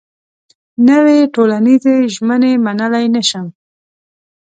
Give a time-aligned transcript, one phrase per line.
[0.89, 3.47] نوې ټولنيزې ژمنې منلای نه شم.